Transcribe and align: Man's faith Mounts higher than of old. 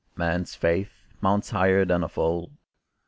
Man's 0.15 0.55
faith 0.55 1.05
Mounts 1.21 1.51
higher 1.51 1.85
than 1.85 2.03
of 2.03 2.17
old. 2.17 2.49